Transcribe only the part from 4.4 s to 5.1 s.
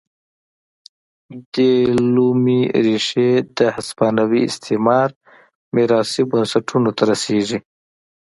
استعمار